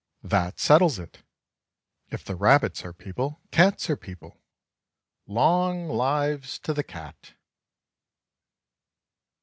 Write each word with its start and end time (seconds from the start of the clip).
That 0.23 0.59
settles 0.59 0.97
it! 0.97 1.21
If 2.09 2.25
the 2.25 2.35
rabbits 2.35 2.83
are 2.83 2.91
people, 2.91 3.39
cats 3.51 3.87
are 3.87 3.95
people. 3.95 4.41
Long 5.27 5.87
lives 5.87 6.57
to 6.61 6.73
the 6.73 6.81
cat! 6.83 7.35